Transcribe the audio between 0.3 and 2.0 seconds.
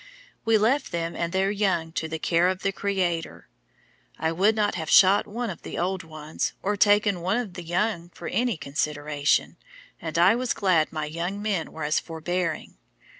We left them and their young